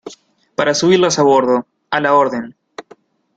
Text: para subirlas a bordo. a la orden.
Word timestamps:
para 0.55 0.73
subirlas 0.73 1.19
a 1.19 1.21
bordo. 1.21 1.67
a 1.91 2.01
la 2.01 2.15
orden. 2.15 2.55